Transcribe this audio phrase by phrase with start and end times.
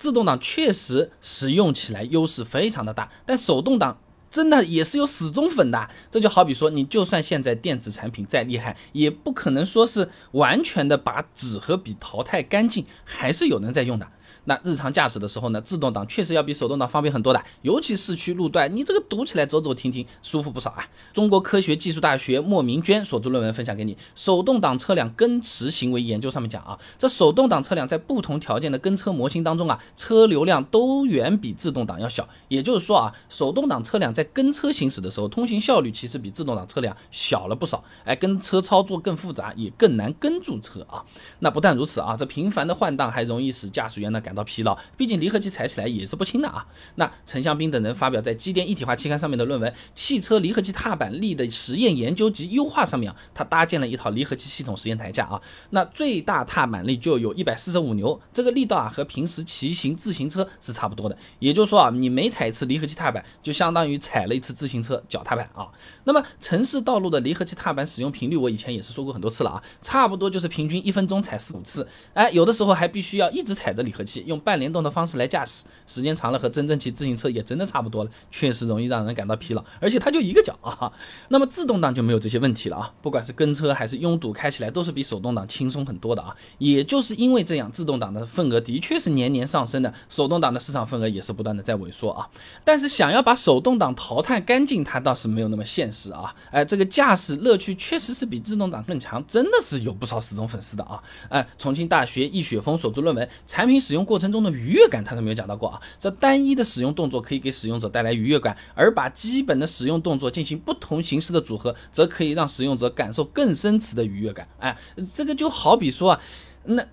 [0.00, 3.96] 自动挡确实使用起来优势非常的大，但手动挡。
[4.30, 14.06] 真的也是有死忠粉的，这就好比说，你就算现在电子产品再厉害，也不可能说是完全的把纸和笔淘汰干净，还是有人在用的。
[14.44, 20.88] 那日常驾驶的时候呢，自动挡确实要比手动挡方便很多的，尤其市区路段，你这个堵起来走走停停，舒服不少啊。
[21.12, 32.26] 中国科学技术大学莫明娟所著论文分享给你，《手动挡车辆跟驰行为研究》上面讲啊，这手动挡车辆在不同条件的跟车模型当中啊，车流量都远比自动挡要小。
[32.48, 37.84] 也就是说啊，手动挡车辆在跟车行驶的时候，通行效率其实比自动挡车辆小了不少。
[38.04, 41.04] 哎，跟车操作更复杂，也更难跟住车啊。
[41.40, 44.29] 那不但如此啊，这频繁的换挡还容易使驾驶员呢感。
[44.30, 46.64] 感到疲劳，毕竟离合器踩起来也是不轻的啊。
[46.94, 55.42] 那陈向斌等人发表在《机电一体化》期刊上面的论文《汽车离合器踏板力的实验研究及优化》上面啊，他搭建了一套离合器系统实验台架啊。
[55.70, 61.18] 那最大踏板力就有一百四十五牛，这个力道啊和平时骑行自行车是差不多的。
[61.40, 65.66] 也就是说啊，你每踩一次离合器踏板，就相当于踩了一次自行车脚踏板啊。
[66.04, 71.86] 那么城市道路的离合器踏板使用频率，我以前也是说过很多次了啊，差不多就是平均一分钟踩四五次。
[72.14, 74.19] 哎，有的时候还必须要一直踩着离合器。
[74.26, 79.64] 用半联动的方式来驾驶，时间长了和真正骑自行车也真的差不多了，确实容易让人感到疲劳。
[79.80, 80.92] 而且它就一个脚啊，
[81.28, 86.34] 那么自动挡就没有这些问题了啊，不管是跟车还是拥堵，开起来都是比手动挡轻松很多的啊。
[86.58, 92.28] 也就是因为这样，自动挡的份额的确是年年上升的，手动挡的市场份额也是不断的在萎缩啊。
[92.64, 96.34] 但是想要把手动挡淘汰干净，它倒是没有那么现实啊。
[96.50, 101.02] 哎，这个驾驶乐趣确实是比自动挡更强，真的是有不少死忠粉丝的啊。
[101.28, 105.80] 哎，重庆大学易雪峰所著论文《产品使用过程中的愉悦感，他是没有讲到过啊。
[105.96, 114.48] 这单一的使用动作可以给使用者带来愉悦感，而把基本的使用动作进行不同形式的组合，则可以让使用者感受更深层次的愉悦感。
[114.58, 114.76] 哎，
[115.14, 116.20] 这个就好比说啊，
[116.64, 116.84] 那，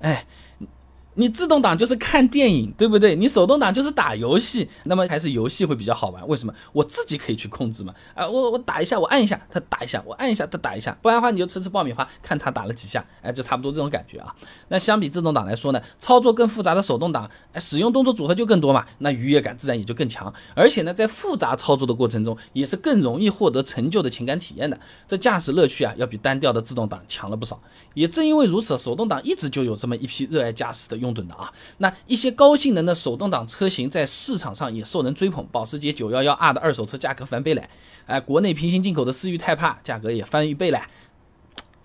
[0.00, 0.26] 哎。
[1.16, 3.16] 你自动挡就是看电影，对不对？
[3.16, 6.26] 你手动挡就是打游戏，那么还是游戏会比较好玩。
[6.28, 6.54] 为什么？
[6.72, 7.94] 我自己可以去控制嘛。
[8.14, 10.96] 啊，我我打一下，我按一下，它打一下，我按一下，它打一下。
[11.00, 14.34] 不然的话，你就吃吃爆米花，看它打了几下，哎，就差不多这种感觉啊。
[14.68, 20.32] 那相比自动挡来说呢，操作更复杂的手动挡，哎，使用动作组合就更多嘛，那愉悦感自然也就更强。
[20.54, 24.78] 而且呢，在复杂操作的过程中，也是更容易获得成就的情感体验的。
[25.06, 27.58] 这驾驶乐趣啊，要比单调的自动挡强了不少。
[27.94, 31.52] 也正因为如此，手动挡一直就有这么一批热爱驾驶的用中等的啊。
[31.78, 37.62] 那一些高性能的手动挡车型在市场上也受人追捧，保时捷 911R 的二手车价格翻倍了，
[38.06, 40.80] 哎，国内平行进口的思域泰帕价格也翻一倍了，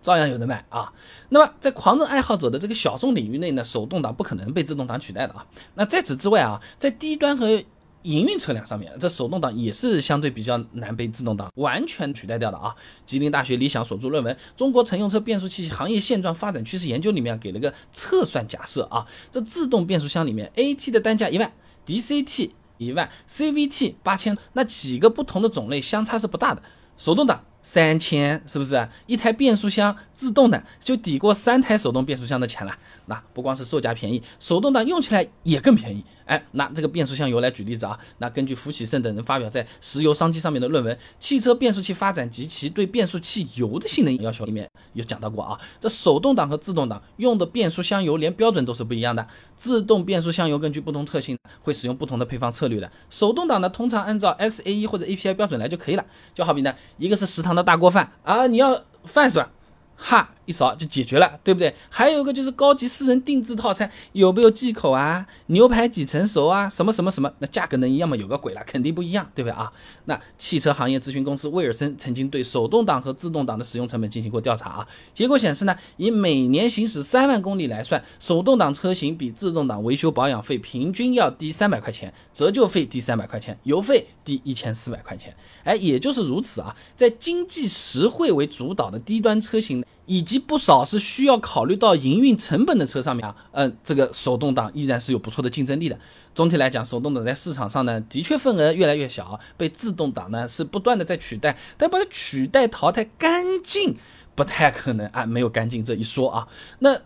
[0.00, 0.92] 照样有人买啊。
[1.28, 5.46] 那么在狂热爱好者的这个小众领域内呢，手动挡不可能被自动挡取代的啊。
[5.74, 7.62] 那在此之外啊，在低端和
[8.02, 12.74] 营运车辆上面，这手动挡也是相对比较难被自动挡完全取代掉的啊。
[13.04, 21.52] 吉林大学理想所著论文《中国乘用车变速器行业现状发展趋势研究》里面给了个测算假设啊，这自动变速箱里面，AT 的单价一万
[21.86, 26.62] ，DCT 一万，CVT 八千，那几个不同的种类相差是不大的。
[26.96, 32.76] 手动挡三千，是不是一台变速箱自动的就抵过三台手动变速箱的钱了？
[33.06, 36.04] 那不光是售价便宜，手动挡用起来也更便宜。
[36.24, 49.26] 哎，拿这个变速箱油来举例子啊，那根据福启胜等人发表在《石油商机》上面的论文《汽车变速器发展及其对变速器油的性能要求》里面有讲到过啊，这手动挡和自动挡用的变速箱油连标准都是不一样的。
[49.56, 56.06] 自动变速箱油根据不同特性会使用不同的配方策略的，手动挡呢通常按照 SAE 或者 API 标准来就可以了。
[56.32, 59.48] 就好比呢，一个是食堂堂的大锅饭啊，你要饭是吧？
[59.96, 60.28] 哈。
[60.50, 61.72] 一扫就解决了，对不对？
[61.88, 65.24] 还有一个就是高级私人定制套餐，有没有忌口啊？
[65.46, 66.68] 牛排几成熟啊？
[66.68, 67.32] 什么什么什么？
[67.38, 68.16] 那价格能一样吗？
[68.16, 69.72] 有个鬼了，肯定不一样，对不对啊？
[70.06, 85.32] 那汽车行业咨询公司威尔森曾经对手动挡和自动挡的使用成本进行过调查啊，结果显示呢，以每年行驶三万公里来算，手动挡车型比自动挡维修保养费平均要低三百块钱，折旧费低三百块钱，油费低一千四百块钱。
[85.62, 95.98] 哎，也就是如此啊，在经济实惠为主导的低端车型以及不少是需要考虑到营运成本的车上面啊，嗯，这个手动挡依然是有不错的竞争力的。
[96.34, 103.96] 总体来讲，手动挡在市场上呢，的确份额越来越小，被自动挡呢是不断的在取代，但把它取代淘汰干净
[104.34, 106.48] 不太可能啊，没有干净这一说啊。
[106.78, 107.00] 那。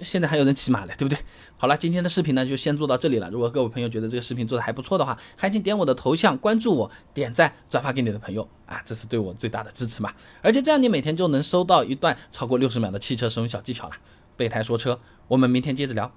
[0.00, 1.18] 现在还有人骑马嘞，对不对？
[1.56, 3.30] 好了，今天的视频呢就先做到这里了。
[3.30, 10.12] 如果各位朋友觉得这个视频做的还不错的话，还请点我的头像关注我，点赞转发给你的朋友啊，这是对我最大的支持嘛。
[10.42, 13.94] 而且这样你每天就能收到一段超过六十秒的汽车使用小技巧了。
[14.36, 16.12] 备胎说车，我们明天接着聊。